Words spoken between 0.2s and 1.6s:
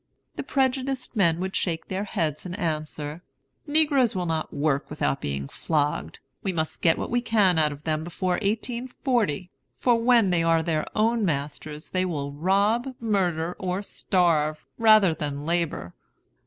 the prejudiced men would